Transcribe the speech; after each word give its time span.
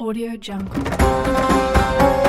Audio 0.00 0.36
Jungle. 0.36 2.27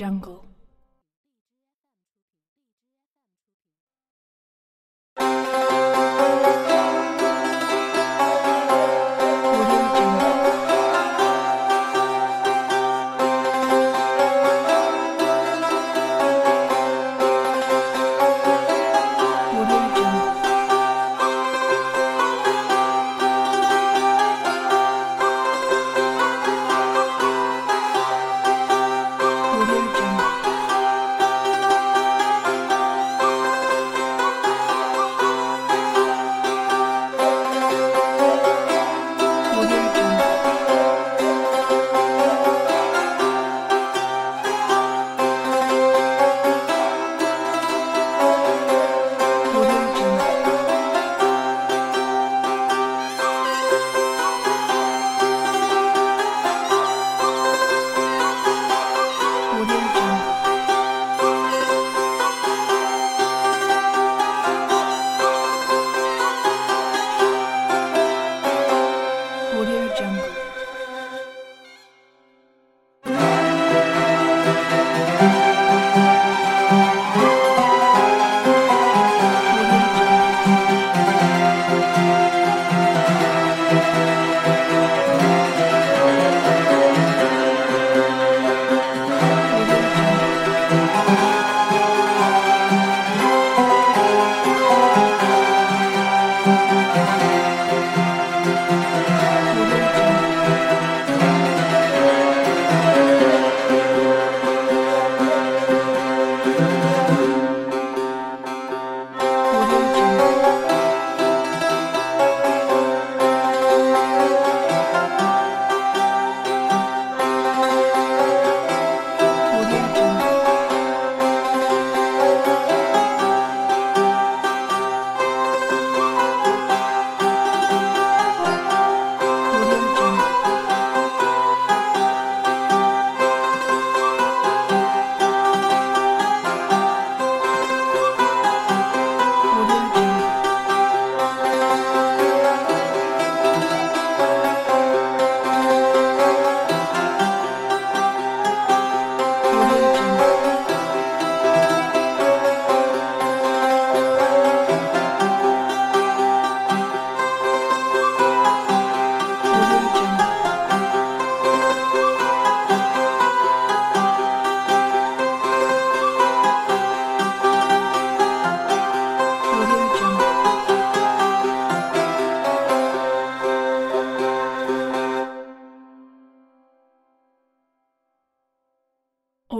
Jungle. 0.00 0.49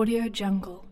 Audio 0.00 0.30
Jungle. 0.30 0.89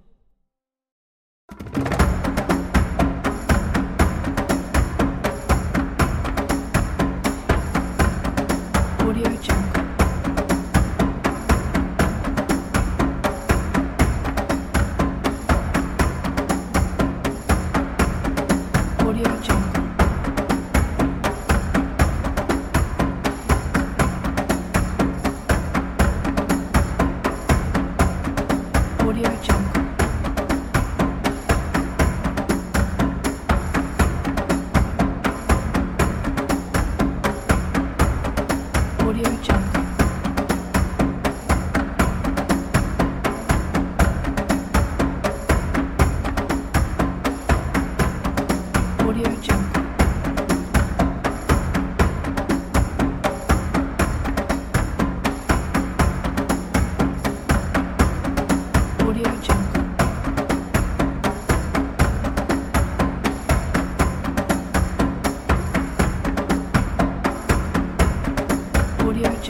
audio 69.27 69.48